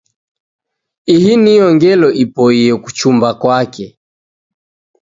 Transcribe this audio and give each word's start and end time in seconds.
Ihi 1.15 1.33
niyo 1.41 1.67
ngelo 1.75 2.07
ipoie 2.23 2.71
kuchumba 2.83 3.29
kwake. 3.41 3.85